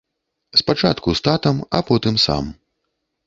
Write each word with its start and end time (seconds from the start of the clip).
Спачатку 0.61 1.13
з 1.19 1.23
татам, 1.27 1.59
а 1.79 1.81
потым 1.89 2.15
сам. 2.27 2.51